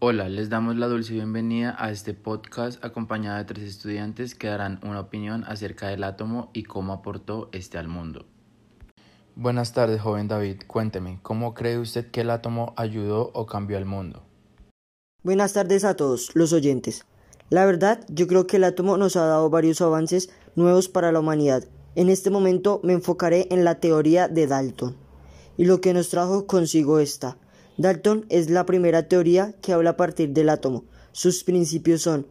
Hola, 0.00 0.28
les 0.28 0.48
damos 0.48 0.76
la 0.76 0.86
dulce 0.86 1.12
bienvenida 1.12 1.74
a 1.76 1.90
este 1.90 2.14
podcast 2.14 2.84
acompañado 2.84 3.36
de 3.38 3.44
tres 3.46 3.64
estudiantes 3.64 4.36
que 4.36 4.46
darán 4.46 4.78
una 4.84 5.00
opinión 5.00 5.42
acerca 5.42 5.88
del 5.88 6.04
átomo 6.04 6.50
y 6.52 6.62
cómo 6.62 6.92
aportó 6.92 7.48
este 7.50 7.78
al 7.78 7.88
mundo. 7.88 8.24
Buenas 9.34 9.72
tardes, 9.72 10.00
joven 10.00 10.28
David. 10.28 10.62
Cuénteme, 10.68 11.18
¿cómo 11.22 11.52
cree 11.52 11.80
usted 11.80 12.12
que 12.12 12.20
el 12.20 12.30
átomo 12.30 12.74
ayudó 12.76 13.32
o 13.34 13.46
cambió 13.46 13.76
al 13.76 13.86
mundo? 13.86 14.22
Buenas 15.24 15.54
tardes 15.54 15.84
a 15.84 15.96
todos 15.96 16.30
los 16.36 16.52
oyentes. 16.52 17.04
La 17.50 17.66
verdad, 17.66 17.98
yo 18.06 18.28
creo 18.28 18.46
que 18.46 18.58
el 18.58 18.64
átomo 18.64 18.98
nos 18.98 19.16
ha 19.16 19.26
dado 19.26 19.50
varios 19.50 19.80
avances 19.80 20.30
nuevos 20.54 20.88
para 20.88 21.10
la 21.10 21.18
humanidad. 21.18 21.64
En 21.96 22.08
este 22.08 22.30
momento 22.30 22.80
me 22.84 22.92
enfocaré 22.92 23.48
en 23.50 23.64
la 23.64 23.80
teoría 23.80 24.28
de 24.28 24.46
Dalton 24.46 24.96
y 25.56 25.64
lo 25.64 25.80
que 25.80 25.92
nos 25.92 26.08
trajo 26.08 26.46
consigo 26.46 27.00
esta 27.00 27.36
Dalton 27.78 28.26
es 28.28 28.50
la 28.50 28.66
primera 28.66 29.08
teoría 29.08 29.54
que 29.62 29.72
habla 29.72 29.90
a 29.90 29.96
partir 29.96 30.30
del 30.30 30.48
átomo. 30.48 30.84
Sus 31.12 31.44
principios 31.44 32.02
son 32.02 32.26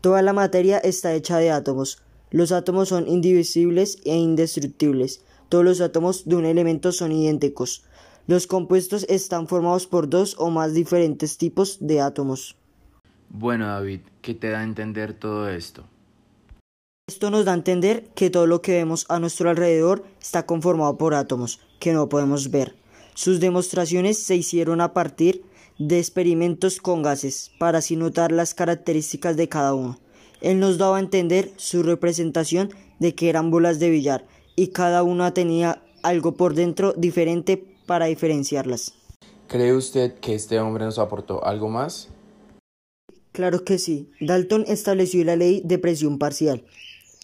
Toda 0.00 0.22
la 0.22 0.32
materia 0.32 0.78
está 0.78 1.14
hecha 1.14 1.38
de 1.38 1.50
átomos. 1.50 2.02
Los 2.30 2.52
átomos 2.52 2.88
son 2.88 3.08
indivisibles 3.08 3.98
e 4.04 4.16
indestructibles. 4.16 5.22
Todos 5.48 5.64
los 5.64 5.80
átomos 5.80 6.28
de 6.28 6.36
un 6.36 6.44
elemento 6.44 6.92
son 6.92 7.12
idénticos. 7.12 7.84
Los 8.26 8.46
compuestos 8.46 9.06
están 9.08 9.48
formados 9.48 9.86
por 9.86 10.08
dos 10.08 10.34
o 10.38 10.50
más 10.50 10.74
diferentes 10.74 11.38
tipos 11.38 11.78
de 11.80 12.00
átomos. 12.00 12.56
Bueno, 13.30 13.66
David, 13.66 14.00
¿qué 14.20 14.34
te 14.34 14.50
da 14.50 14.60
a 14.60 14.64
entender 14.64 15.14
todo 15.14 15.48
esto? 15.48 15.84
Esto 17.08 17.30
nos 17.30 17.44
da 17.44 17.52
a 17.52 17.56
entender 17.56 18.04
que 18.14 18.30
todo 18.30 18.46
lo 18.46 18.62
que 18.62 18.72
vemos 18.72 19.06
a 19.08 19.18
nuestro 19.18 19.48
alrededor 19.48 20.04
está 20.20 20.44
conformado 20.44 20.98
por 20.98 21.14
átomos 21.14 21.60
que 21.80 21.92
no 21.92 22.08
podemos 22.08 22.50
ver. 22.50 22.74
Sus 23.18 23.40
demostraciones 23.40 24.16
se 24.16 24.36
hicieron 24.36 24.80
a 24.80 24.92
partir 24.92 25.42
de 25.76 25.98
experimentos 25.98 26.78
con 26.78 27.02
gases 27.02 27.50
para 27.58 27.78
así 27.78 27.96
notar 27.96 28.30
las 28.30 28.54
características 28.54 29.36
de 29.36 29.48
cada 29.48 29.74
uno. 29.74 29.98
Él 30.40 30.60
nos 30.60 30.78
daba 30.78 30.98
a 30.98 31.00
entender 31.00 31.50
su 31.56 31.82
representación 31.82 32.70
de 33.00 33.16
que 33.16 33.28
eran 33.28 33.50
bolas 33.50 33.80
de 33.80 33.90
billar 33.90 34.24
y 34.54 34.68
cada 34.68 35.02
una 35.02 35.34
tenía 35.34 35.82
algo 36.04 36.36
por 36.36 36.54
dentro 36.54 36.92
diferente 36.92 37.60
para 37.86 38.06
diferenciarlas. 38.06 38.94
¿Cree 39.48 39.74
usted 39.74 40.14
que 40.20 40.36
este 40.36 40.60
hombre 40.60 40.84
nos 40.84 41.00
aportó 41.00 41.44
algo 41.44 41.68
más? 41.68 42.10
Claro 43.32 43.64
que 43.64 43.78
sí. 43.78 44.12
Dalton 44.20 44.64
estableció 44.68 45.24
la 45.24 45.34
ley 45.34 45.60
de 45.64 45.80
presión 45.80 46.20
parcial, 46.20 46.62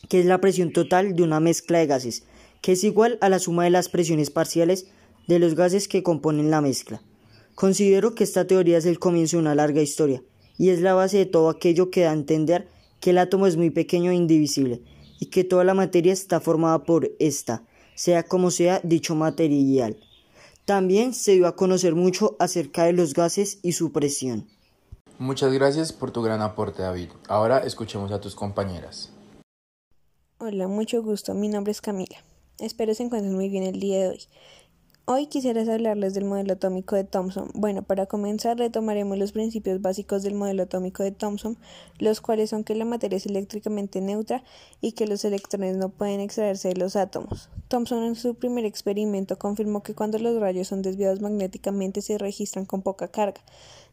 que 0.08 0.18
es 0.18 0.26
la 0.26 0.40
presión 0.40 0.72
total 0.72 1.14
de 1.14 1.22
una 1.22 1.38
mezcla 1.38 1.78
de 1.78 1.86
gases, 1.86 2.24
que 2.62 2.72
es 2.72 2.82
igual 2.82 3.16
a 3.20 3.28
la 3.28 3.38
suma 3.38 3.62
de 3.62 3.70
las 3.70 3.88
presiones 3.88 4.30
parciales 4.30 4.88
de 5.26 5.38
los 5.38 5.54
gases 5.54 5.88
que 5.88 6.02
componen 6.02 6.50
la 6.50 6.60
mezcla. 6.60 7.02
Considero 7.54 8.14
que 8.14 8.24
esta 8.24 8.46
teoría 8.46 8.78
es 8.78 8.86
el 8.86 8.98
comienzo 8.98 9.36
de 9.36 9.42
una 9.42 9.54
larga 9.54 9.82
historia, 9.82 10.22
y 10.58 10.70
es 10.70 10.80
la 10.80 10.94
base 10.94 11.18
de 11.18 11.26
todo 11.26 11.48
aquello 11.48 11.90
que 11.90 12.02
da 12.02 12.10
a 12.10 12.14
entender 12.14 12.68
que 13.00 13.10
el 13.10 13.18
átomo 13.18 13.46
es 13.46 13.56
muy 13.56 13.70
pequeño 13.70 14.10
e 14.10 14.14
indivisible, 14.14 14.82
y 15.20 15.26
que 15.26 15.44
toda 15.44 15.64
la 15.64 15.74
materia 15.74 16.12
está 16.12 16.40
formada 16.40 16.84
por 16.84 17.10
esta, 17.18 17.62
sea 17.94 18.24
como 18.24 18.50
sea 18.50 18.80
dicho 18.82 19.14
material. 19.14 19.96
También 20.64 21.14
se 21.14 21.32
dio 21.32 21.46
a 21.46 21.56
conocer 21.56 21.94
mucho 21.94 22.36
acerca 22.38 22.84
de 22.84 22.92
los 22.92 23.14
gases 23.14 23.58
y 23.62 23.72
su 23.72 23.92
presión. 23.92 24.48
Muchas 25.18 25.52
gracias 25.52 25.92
por 25.92 26.10
tu 26.10 26.22
gran 26.22 26.40
aporte, 26.40 26.82
David. 26.82 27.10
Ahora 27.28 27.58
escuchemos 27.58 28.10
a 28.10 28.20
tus 28.20 28.34
compañeras. 28.34 29.12
Hola, 30.38 30.66
mucho 30.66 31.02
gusto. 31.02 31.34
Mi 31.34 31.48
nombre 31.48 31.70
es 31.70 31.80
Camila. 31.80 32.16
Espero 32.58 32.94
se 32.94 33.04
encuentren 33.04 33.34
muy 33.34 33.48
bien 33.48 33.62
el 33.64 33.78
día 33.78 34.00
de 34.00 34.08
hoy. 34.08 34.20
Hoy 35.06 35.26
quisiera 35.26 35.60
hablarles 35.60 36.14
del 36.14 36.24
modelo 36.24 36.54
atómico 36.54 36.96
de 36.96 37.04
Thomson. 37.04 37.50
Bueno, 37.52 37.82
para 37.82 38.06
comenzar 38.06 38.56
retomaremos 38.56 39.18
los 39.18 39.32
principios 39.32 39.82
básicos 39.82 40.22
del 40.22 40.32
modelo 40.34 40.62
atómico 40.62 41.02
de 41.02 41.10
Thomson, 41.12 41.58
los 41.98 42.22
cuales 42.22 42.48
son 42.48 42.64
que 42.64 42.74
la 42.74 42.86
materia 42.86 43.18
es 43.18 43.26
eléctricamente 43.26 44.00
neutra 44.00 44.42
y 44.80 44.92
que 44.92 45.06
los 45.06 45.22
electrones 45.26 45.76
no 45.76 45.90
pueden 45.90 46.20
extraerse 46.20 46.68
de 46.68 46.76
los 46.76 46.96
átomos. 46.96 47.50
Thomson 47.68 48.02
en 48.04 48.14
su 48.14 48.34
primer 48.36 48.64
experimento 48.64 49.38
confirmó 49.38 49.82
que 49.82 49.94
cuando 49.94 50.18
los 50.18 50.40
rayos 50.40 50.68
son 50.68 50.80
desviados 50.80 51.20
magnéticamente 51.20 52.00
se 52.00 52.16
registran 52.16 52.64
con 52.64 52.80
poca 52.80 53.08
carga. 53.08 53.42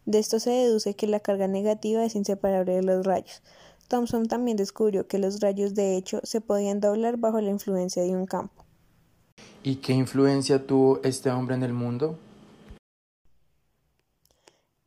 De 0.05 0.17
esto 0.17 0.39
se 0.39 0.51
deduce 0.51 0.93
que 0.93 1.07
la 1.07 1.19
carga 1.19 1.49
negativa 1.49 2.05
es 2.05 2.15
inseparable 2.15 2.71
de 2.75 2.83
los 2.83 3.05
rayos. 3.05 3.41
Thomson 3.89 4.29
también 4.29 4.55
descubrió 4.55 5.09
que 5.09 5.19
los 5.19 5.41
rayos 5.41 5.75
de 5.75 5.97
hecho 5.97 6.21
se 6.23 6.39
podían 6.39 6.79
doblar 6.79 7.17
bajo 7.17 7.41
la 7.41 7.49
influencia 7.49 8.01
de 8.01 8.15
un 8.15 8.27
campo. 8.27 8.63
¿Y 9.63 9.75
qué 9.75 9.93
influencia 9.93 10.65
tuvo 10.65 10.99
este 11.03 11.29
hombre 11.29 11.55
en 11.55 11.63
el 11.63 11.73
mundo? 11.73 12.17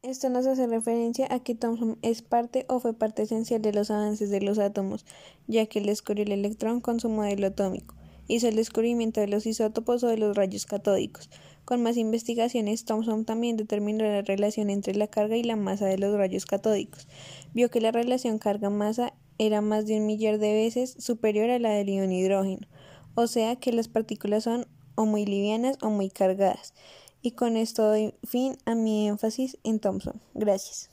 Esto 0.02 0.28
nos 0.28 0.46
hace 0.46 0.66
referencia 0.66 1.26
a 1.30 1.38
que 1.38 1.54
Thomson 1.54 1.96
es 2.02 2.20
parte 2.20 2.66
o 2.68 2.78
fue 2.78 2.92
parte 2.92 3.22
esencial 3.22 3.62
de 3.62 3.72
los 3.72 3.90
avances 3.90 4.28
de 4.28 4.42
los 4.42 4.58
átomos, 4.58 5.06
ya 5.46 5.64
que 5.64 5.78
él 5.78 5.86
descubrió 5.86 6.24
el 6.24 6.32
electrón 6.32 6.80
con 6.80 7.00
su 7.00 7.08
modelo 7.08 7.46
atómico, 7.46 7.94
hizo 8.28 8.48
el 8.48 8.56
descubrimiento 8.56 9.22
de 9.22 9.28
los 9.28 9.46
isótopos 9.46 10.04
o 10.04 10.08
de 10.08 10.18
los 10.18 10.36
rayos 10.36 10.66
catódicos. 10.66 11.30
Con 11.64 11.82
más 11.82 11.96
investigaciones, 11.96 12.84
Thomson 12.84 13.24
también 13.24 13.56
determinó 13.56 14.04
la 14.04 14.20
relación 14.20 14.68
entre 14.68 14.94
la 14.94 15.06
carga 15.06 15.36
y 15.36 15.42
la 15.42 15.56
masa 15.56 15.86
de 15.86 15.96
los 15.96 16.14
rayos 16.14 16.44
catódicos. 16.44 17.08
Vio 17.54 17.70
que 17.70 17.80
la 17.80 17.90
relación 17.90 18.38
carga-masa 18.38 19.14
era 19.38 19.62
más 19.62 19.86
de 19.86 19.96
un 19.98 20.06
millar 20.06 20.38
de 20.38 20.52
veces 20.52 20.96
superior 20.98 21.48
a 21.48 21.58
la 21.58 21.70
del 21.70 21.88
ion 21.88 22.12
hidrógeno 22.12 22.66
o 23.14 23.26
sea 23.26 23.56
que 23.56 23.72
las 23.72 23.88
partículas 23.88 24.44
son 24.44 24.66
o 24.94 25.06
muy 25.06 25.24
livianas 25.26 25.76
o 25.82 25.90
muy 25.90 26.10
cargadas. 26.10 26.74
Y 27.22 27.32
con 27.32 27.56
esto 27.56 27.88
doy 27.88 28.14
fin 28.24 28.56
a 28.66 28.74
mi 28.74 29.08
énfasis 29.08 29.58
en 29.64 29.80
Thomson. 29.80 30.20
Gracias. 30.34 30.90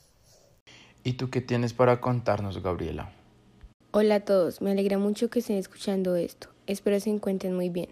¿Y 1.04 1.14
tú 1.14 1.30
qué 1.30 1.40
tienes 1.40 1.72
para 1.72 2.00
contarnos, 2.00 2.62
Gabriela? 2.62 3.12
Hola 3.90 4.16
a 4.16 4.20
todos, 4.20 4.62
me 4.62 4.70
alegra 4.70 4.98
mucho 4.98 5.28
que 5.28 5.40
estén 5.40 5.58
escuchando 5.58 6.16
esto. 6.16 6.48
Espero 6.66 6.98
se 7.00 7.10
encuentren 7.10 7.54
muy 7.54 7.68
bien. 7.68 7.90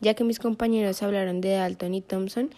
Ya 0.00 0.14
que 0.14 0.24
mis 0.24 0.38
compañeros 0.38 1.02
hablaron 1.02 1.40
de 1.40 1.50
Dalton 1.50 1.94
y 1.94 2.00
Thomson, 2.00 2.50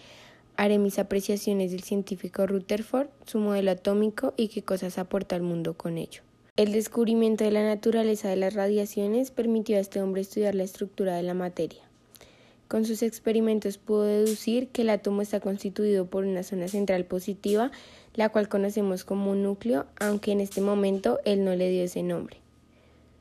haré 0.57 0.79
mis 0.79 0.99
apreciaciones 0.99 1.73
del 1.73 1.83
científico 1.83 2.47
Rutherford, 2.47 3.09
su 3.27 3.39
modelo 3.39 3.73
atómico 3.73 4.33
y 4.37 4.49
qué 4.49 4.63
cosas 4.63 4.99
aporta 4.99 5.37
al 5.37 5.43
mundo 5.43 5.77
con 5.77 5.99
ello. 5.99 6.23
El 6.55 6.73
descubrimiento 6.73 7.45
de 7.45 7.51
la 7.51 7.65
naturaleza 7.65 8.29
de 8.29 8.37
las 8.37 8.53
radiaciones 8.53 9.31
permitió 9.31 9.79
a 9.79 9.81
este 9.81 10.03
hombre 10.03 10.21
estudiar 10.21 10.55
la 10.55 10.65
estructura 10.65 11.17
de 11.17 11.23
la 11.23 11.33
materia. 11.33 11.81
Con 12.69 12.85
sus 12.85 13.03
experimentos 13.03 13.79
pudo 13.79 14.03
deducir 14.03 14.69
que 14.69 14.83
el 14.83 14.91
átomo 14.91 15.23
está 15.23 15.41
constituido 15.41 16.05
por 16.05 16.27
una 16.27 16.43
zona 16.43 16.69
central 16.69 17.07
positiva, 17.07 17.71
la 18.15 18.29
cual 18.29 18.51
conocemos 18.51 19.03
como 19.05 19.35
núcleo, 19.35 19.87
aunque 19.99 20.33
en 20.33 20.43
este 20.43 20.61
momento 20.61 21.21
él 21.25 21.43
no 21.43 21.57
le 21.57 21.71
dio 21.71 21.85
ese 21.85 22.03
nombre. 22.03 22.37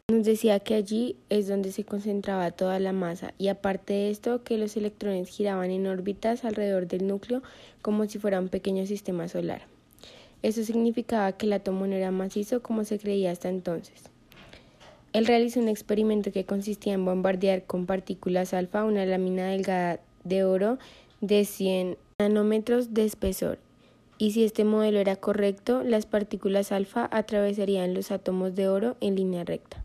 Nos 0.09 0.25
decía 0.25 0.59
que 0.59 0.75
allí 0.75 1.15
es 1.29 1.47
donde 1.47 1.71
se 1.71 1.85
concentraba 1.85 2.51
toda 2.51 2.79
la 2.79 2.91
masa 2.91 3.33
y 3.37 3.47
aparte 3.47 3.93
de 3.93 4.09
esto 4.09 4.43
que 4.43 4.57
los 4.57 4.75
electrones 4.75 5.29
giraban 5.29 5.71
en 5.71 5.87
órbitas 5.87 6.43
alrededor 6.43 6.85
del 6.85 7.07
núcleo 7.07 7.41
como 7.81 8.05
si 8.07 8.19
fuera 8.19 8.41
un 8.41 8.49
pequeño 8.49 8.85
sistema 8.85 9.29
solar. 9.29 9.70
Eso 10.43 10.63
significaba 10.63 11.31
que 11.33 11.45
el 11.45 11.53
átomo 11.53 11.87
no 11.87 11.93
era 11.93 12.11
macizo 12.11 12.61
como 12.61 12.83
se 12.83 12.99
creía 12.99 13.31
hasta 13.31 13.49
entonces. 13.49 14.09
Él 15.13 15.25
realizó 15.25 15.59
un 15.59 15.67
experimento 15.67 16.31
que 16.31 16.45
consistía 16.45 16.93
en 16.93 17.05
bombardear 17.05 17.63
con 17.65 17.85
partículas 17.85 18.53
alfa 18.53 18.83
una 18.83 19.05
lámina 19.05 19.47
delgada 19.47 19.99
de 20.23 20.43
oro 20.43 20.77
de 21.19 21.45
100 21.45 21.97
nanómetros 22.19 22.93
de 22.93 23.05
espesor, 23.05 23.59
y 24.17 24.31
si 24.31 24.43
este 24.43 24.63
modelo 24.63 24.99
era 24.99 25.15
correcto, 25.15 25.83
las 25.83 26.05
partículas 26.05 26.71
alfa 26.71 27.09
atravesarían 27.11 27.93
los 27.93 28.11
átomos 28.11 28.55
de 28.55 28.67
oro 28.67 28.95
en 29.01 29.15
línea 29.15 29.43
recta. 29.43 29.83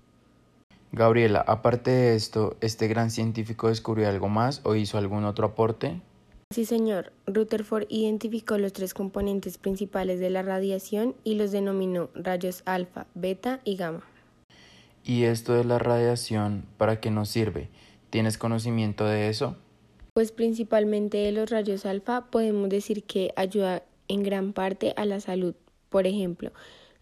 Gabriela, 0.93 1.43
aparte 1.47 1.91
de 1.91 2.15
esto, 2.15 2.56
¿este 2.61 2.87
gran 2.87 3.11
científico 3.11 3.69
descubrió 3.69 4.09
algo 4.09 4.28
más 4.28 4.61
o 4.65 4.75
hizo 4.75 4.99
algún 4.99 5.25
otro 5.25 5.47
aporte? 5.47 6.00
Sí, 6.55 6.65
señor. 6.65 7.12
Rutherford 7.27 7.87
identificó 7.91 8.57
los 8.57 8.73
tres 8.73 8.95
componentes 8.95 9.59
principales 9.59 10.21
de 10.21 10.31
la 10.31 10.43
radiación 10.43 11.15
y 11.25 11.34
los 11.34 11.51
denominó 11.51 12.09
rayos 12.15 12.62
alfa, 12.67 13.06
beta 13.15 13.61
y 13.65 13.76
gamma. 13.76 14.05
¿Y 15.05 15.25
esto 15.25 15.55
de 15.55 15.65
la 15.65 15.79
radiación 15.79 16.65
para 16.79 17.00
qué 17.00 17.11
nos 17.11 17.29
sirve? 17.29 17.69
¿Tienes 18.11 18.38
conocimiento 18.38 19.05
de 19.05 19.29
eso? 19.29 19.56
Pues 20.15 20.32
principalmente 20.32 21.19
de 21.19 21.32
los 21.32 21.50
rayos 21.50 21.85
alfa 21.85 22.31
podemos 22.31 22.69
decir 22.69 23.03
que 23.03 23.32
ayuda 23.37 23.82
en 24.09 24.23
gran 24.23 24.53
parte 24.53 24.94
a 24.97 25.05
la 25.05 25.20
salud. 25.20 25.55
Por 25.91 26.06
ejemplo, 26.06 26.53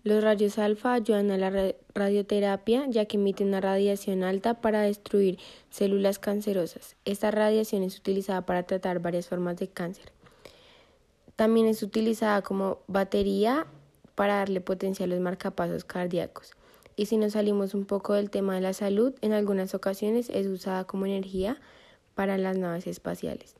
los 0.04 0.22
rayos 0.22 0.58
alfa 0.58 0.92
ayudan 0.92 1.30
a 1.30 1.38
la 1.38 1.74
radioterapia 1.94 2.86
ya 2.88 3.06
que 3.06 3.16
emiten 3.16 3.48
una 3.48 3.62
radiación 3.62 4.22
alta 4.22 4.60
para 4.60 4.82
destruir 4.82 5.38
células 5.70 6.18
cancerosas. 6.18 6.96
Esta 7.06 7.30
radiación 7.30 7.82
es 7.82 7.98
utilizada 7.98 8.44
para 8.44 8.64
tratar 8.64 9.00
varias 9.00 9.28
formas 9.28 9.56
de 9.56 9.68
cáncer. 9.68 10.12
También 11.36 11.66
es 11.66 11.82
utilizada 11.82 12.42
como 12.42 12.80
batería 12.86 13.66
para 14.14 14.36
darle 14.36 14.60
potencia 14.60 15.04
a 15.04 15.08
los 15.08 15.20
marcapasos 15.20 15.84
cardíacos. 15.84 16.52
Y 16.96 17.06
si 17.06 17.16
nos 17.16 17.32
salimos 17.32 17.74
un 17.74 17.86
poco 17.86 18.12
del 18.12 18.30
tema 18.30 18.54
de 18.54 18.60
la 18.60 18.74
salud, 18.74 19.14
en 19.22 19.32
algunas 19.32 19.74
ocasiones 19.74 20.28
es 20.28 20.46
usada 20.46 20.84
como 20.84 21.06
energía 21.06 21.60
para 22.14 22.36
las 22.36 22.58
naves 22.58 22.86
espaciales. 22.86 23.56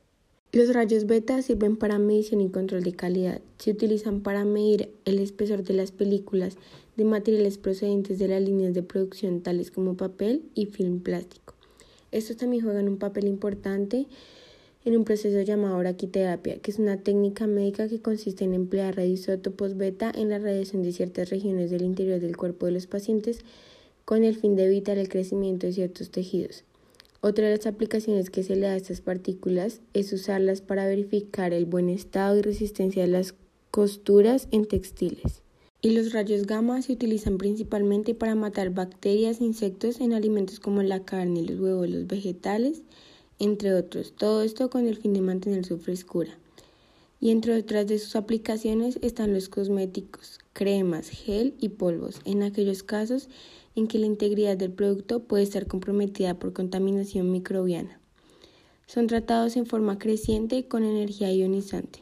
Los 0.55 0.73
rayos 0.73 1.05
beta 1.05 1.41
sirven 1.41 1.75
para 1.75 1.99
medición 1.99 2.39
y 2.39 2.47
control 2.47 2.81
de 2.83 2.93
calidad. 2.93 3.41
Se 3.57 3.71
utilizan 3.71 4.21
para 4.21 4.45
medir 4.45 4.89
el 5.03 5.19
espesor 5.19 5.63
de 5.63 5.73
las 5.73 5.91
películas 5.91 6.55
de 6.95 7.03
materiales 7.03 7.57
procedentes 7.57 8.19
de 8.19 8.29
las 8.29 8.41
líneas 8.41 8.73
de 8.73 8.81
producción 8.81 9.41
tales 9.41 9.69
como 9.69 9.97
papel 9.97 10.43
y 10.55 10.67
film 10.67 11.01
plástico. 11.01 11.55
Estos 12.13 12.37
también 12.37 12.63
juegan 12.63 12.87
un 12.87 12.95
papel 12.95 13.27
importante 13.27 14.07
en 14.85 14.95
un 14.95 15.03
proceso 15.03 15.41
llamado 15.41 15.77
braquiterapia, 15.77 16.59
que 16.59 16.71
es 16.71 16.79
una 16.79 17.01
técnica 17.01 17.47
médica 17.47 17.89
que 17.89 17.99
consiste 17.99 18.45
en 18.45 18.53
emplear 18.53 18.95
radioisótopos 18.95 19.75
beta 19.75 20.09
en 20.15 20.29
la 20.29 20.39
radiación 20.39 20.83
de 20.83 20.93
ciertas 20.93 21.31
regiones 21.31 21.69
del 21.69 21.81
interior 21.81 22.21
del 22.21 22.37
cuerpo 22.37 22.67
de 22.67 22.71
los 22.71 22.87
pacientes 22.87 23.41
con 24.05 24.23
el 24.23 24.37
fin 24.37 24.55
de 24.55 24.67
evitar 24.67 24.97
el 24.97 25.09
crecimiento 25.09 25.67
de 25.67 25.73
ciertos 25.73 26.11
tejidos. 26.11 26.63
Otra 27.27 27.47
de 27.47 27.57
las 27.57 27.65
aplicaciones 27.65 28.29
que 28.29 28.43
se 28.43 28.55
le 28.55 28.67
da 28.67 28.73
a 28.73 28.75
estas 28.75 29.01
partículas 29.01 29.81
es 29.93 30.13
usarlas 30.13 30.61
para 30.61 30.85
verificar 30.85 31.53
el 31.53 31.65
buen 31.65 31.89
estado 31.89 32.37
y 32.37 32.43
resistencia 32.43 33.01
de 33.01 33.07
las 33.07 33.33
costuras 33.71 34.47
en 34.51 34.67
textiles. 34.67 35.41
Y 35.81 35.89
los 35.89 36.13
rayos 36.13 36.45
gamma 36.45 36.83
se 36.83 36.93
utilizan 36.93 37.39
principalmente 37.39 38.13
para 38.13 38.35
matar 38.35 38.69
bacterias 38.69 39.41
e 39.41 39.45
insectos 39.45 40.01
en 40.01 40.13
alimentos 40.13 40.59
como 40.59 40.83
la 40.83 41.03
carne, 41.03 41.41
los 41.41 41.59
huevos, 41.59 41.89
los 41.89 42.05
vegetales, 42.05 42.83
entre 43.39 43.73
otros. 43.73 44.13
Todo 44.15 44.43
esto 44.43 44.69
con 44.69 44.85
el 44.85 44.95
fin 44.95 45.13
de 45.13 45.21
mantener 45.21 45.65
su 45.65 45.79
frescura. 45.79 46.37
Y 47.19 47.31
entre 47.31 47.57
otras 47.57 47.87
de 47.87 47.97
sus 47.97 48.15
aplicaciones 48.15 48.99
están 49.01 49.33
los 49.33 49.49
cosméticos, 49.49 50.37
cremas, 50.55 51.09
gel 51.09 51.53
y 51.59 51.69
polvos, 51.69 52.21
en 52.23 52.41
aquellos 52.41 52.81
casos 52.81 53.29
en 53.75 53.87
que 53.87 53.99
la 53.99 54.05
integridad 54.05 54.55
del 54.55 54.71
producto 54.71 55.19
puede 55.19 55.43
estar 55.43 55.67
comprometida 55.67 56.35
por 56.35 56.53
contaminación 56.53 57.29
microbiana. 57.29 57.99
Son 58.87 59.07
tratados 59.07 59.57
en 59.57 59.65
forma 59.65 59.99
creciente 59.99 60.67
con 60.67 60.83
energía 60.83 61.29
ionizante. 61.29 61.99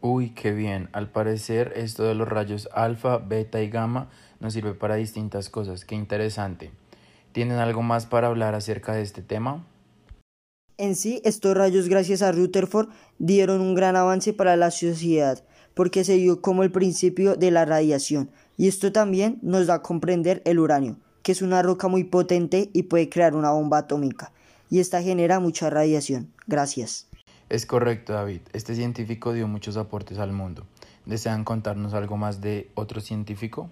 Uy, 0.00 0.30
qué 0.30 0.52
bien. 0.52 0.88
Al 0.92 1.10
parecer 1.10 1.72
esto 1.74 2.04
de 2.04 2.14
los 2.14 2.28
rayos 2.28 2.68
alfa, 2.72 3.18
beta 3.18 3.60
y 3.60 3.68
gamma 3.68 4.08
nos 4.38 4.52
sirve 4.52 4.74
para 4.74 4.94
distintas 4.94 5.50
cosas. 5.50 5.84
Qué 5.84 5.96
interesante. 5.96 6.70
¿Tienen 7.32 7.58
algo 7.58 7.82
más 7.82 8.06
para 8.06 8.28
hablar 8.28 8.54
acerca 8.54 8.94
de 8.94 9.02
este 9.02 9.22
tema? 9.22 9.66
En 10.78 10.94
sí, 10.96 11.20
estos 11.24 11.54
rayos, 11.56 11.88
gracias 11.88 12.22
a 12.22 12.32
Rutherford, 12.32 12.88
dieron 13.18 13.60
un 13.60 13.74
gran 13.74 13.96
avance 13.96 14.32
para 14.32 14.56
la 14.56 14.70
sociedad, 14.70 15.44
porque 15.80 16.04
se 16.04 16.16
dio 16.16 16.42
como 16.42 16.62
el 16.62 16.70
principio 16.70 17.36
de 17.36 17.50
la 17.50 17.64
radiación, 17.64 18.28
y 18.58 18.68
esto 18.68 18.92
también 18.92 19.38
nos 19.40 19.66
da 19.66 19.76
a 19.76 19.82
comprender 19.82 20.42
el 20.44 20.58
uranio, 20.58 20.98
que 21.22 21.32
es 21.32 21.40
una 21.40 21.62
roca 21.62 21.88
muy 21.88 22.04
potente 22.04 22.68
y 22.74 22.82
puede 22.82 23.08
crear 23.08 23.34
una 23.34 23.52
bomba 23.52 23.78
atómica, 23.78 24.30
y 24.68 24.80
esta 24.80 25.00
genera 25.00 25.40
mucha 25.40 25.70
radiación. 25.70 26.28
Gracias. 26.46 27.08
Es 27.48 27.64
correcto, 27.64 28.12
David. 28.12 28.42
Este 28.52 28.74
científico 28.74 29.32
dio 29.32 29.48
muchos 29.48 29.78
aportes 29.78 30.18
al 30.18 30.34
mundo. 30.34 30.66
¿Desean 31.06 31.44
contarnos 31.44 31.94
algo 31.94 32.18
más 32.18 32.42
de 32.42 32.70
otro 32.74 33.00
científico? 33.00 33.70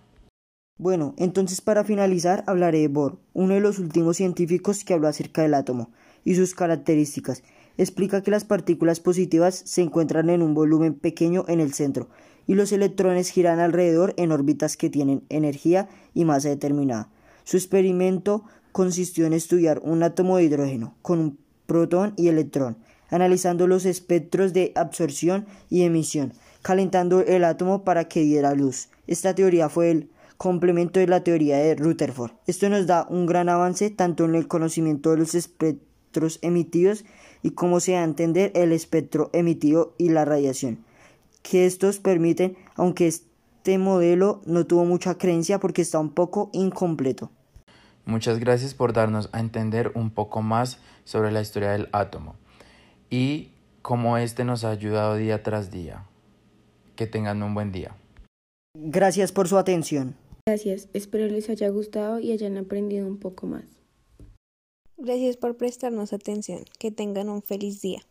Bueno, 0.78 1.12
entonces 1.18 1.60
para 1.60 1.84
finalizar 1.84 2.42
hablaré 2.46 2.78
de 2.78 2.88
Bohr, 2.88 3.18
uno 3.34 3.52
de 3.52 3.60
los 3.60 3.78
últimos 3.78 4.16
científicos 4.16 4.82
que 4.82 4.94
habló 4.94 5.08
acerca 5.08 5.42
del 5.42 5.52
átomo 5.52 5.90
y 6.24 6.36
sus 6.36 6.54
características. 6.54 7.42
Explica 7.78 8.22
que 8.22 8.32
las 8.32 8.44
partículas 8.44 8.98
positivas 8.98 9.62
se 9.64 9.82
encuentran 9.82 10.28
en 10.30 10.42
un 10.42 10.52
volumen 10.52 10.94
pequeño 10.94 11.44
en 11.48 11.60
el 11.60 11.72
centro 11.72 12.08
y 12.48 12.54
los 12.54 12.72
electrones 12.72 13.30
giran 13.30 13.60
alrededor 13.60 14.14
en 14.16 14.32
órbitas 14.32 14.76
que 14.76 14.90
tienen 14.90 15.22
energía 15.28 15.88
y 16.12 16.24
masa 16.24 16.48
determinada. 16.48 17.08
Su 17.44 17.56
experimento 17.56 18.44
consistió 18.72 19.26
en 19.26 19.32
estudiar 19.32 19.80
un 19.84 20.02
átomo 20.02 20.36
de 20.36 20.44
hidrógeno 20.44 20.96
con 21.02 21.20
un 21.20 21.38
protón 21.66 22.14
y 22.16 22.28
electrón, 22.28 22.78
analizando 23.10 23.66
los 23.66 23.86
espectros 23.86 24.52
de 24.52 24.72
absorción 24.74 25.46
y 25.70 25.82
emisión, 25.82 26.32
calentando 26.62 27.20
el 27.20 27.44
átomo 27.44 27.84
para 27.84 28.08
que 28.08 28.22
diera 28.22 28.54
luz. 28.54 28.88
Esta 29.06 29.34
teoría 29.34 29.68
fue 29.68 29.90
el 29.90 30.10
complemento 30.36 31.00
de 31.00 31.06
la 31.06 31.22
teoría 31.22 31.58
de 31.58 31.74
Rutherford. 31.74 32.32
Esto 32.46 32.68
nos 32.68 32.86
da 32.86 33.06
un 33.08 33.26
gran 33.26 33.48
avance 33.48 33.90
tanto 33.90 34.24
en 34.24 34.34
el 34.34 34.48
conocimiento 34.48 35.10
de 35.10 35.18
los 35.18 35.34
espectros 36.08 36.38
emitidos 36.42 37.04
y 37.42 37.50
cómo 37.50 37.80
se 37.80 37.92
da 37.92 38.00
a 38.00 38.04
entender 38.04 38.50
el 38.54 38.72
espectro 38.72 39.30
emitido 39.32 39.94
y 39.98 40.08
la 40.08 40.24
radiación 40.24 40.84
que 41.42 41.66
estos 41.66 41.98
permiten, 41.98 42.56
aunque 42.74 43.06
este 43.06 43.78
modelo 43.78 44.42
no 44.44 44.66
tuvo 44.66 44.84
mucha 44.84 45.16
creencia 45.16 45.58
porque 45.58 45.82
está 45.82 45.98
un 45.98 46.10
poco 46.10 46.50
incompleto. 46.52 47.30
Muchas 48.04 48.38
gracias 48.38 48.74
por 48.74 48.92
darnos 48.92 49.28
a 49.32 49.40
entender 49.40 49.92
un 49.94 50.10
poco 50.10 50.42
más 50.42 50.78
sobre 51.04 51.30
la 51.30 51.40
historia 51.40 51.70
del 51.70 51.88
átomo 51.92 52.36
y 53.10 53.50
cómo 53.82 54.18
este 54.18 54.44
nos 54.44 54.64
ha 54.64 54.70
ayudado 54.70 55.16
día 55.16 55.42
tras 55.42 55.70
día. 55.70 56.04
Que 56.96 57.06
tengan 57.06 57.42
un 57.42 57.54
buen 57.54 57.70
día. 57.70 57.94
Gracias 58.74 59.30
por 59.32 59.46
su 59.48 59.56
atención. 59.56 60.16
Gracias, 60.46 60.88
espero 60.94 61.26
les 61.26 61.48
haya 61.48 61.68
gustado 61.68 62.18
y 62.18 62.32
hayan 62.32 62.56
aprendido 62.56 63.06
un 63.06 63.18
poco 63.18 63.46
más. 63.46 63.77
Gracias 65.00 65.36
por 65.36 65.56
prestarnos 65.56 66.12
atención. 66.12 66.64
Que 66.80 66.90
tengan 66.90 67.28
un 67.28 67.40
feliz 67.40 67.80
día. 67.80 68.02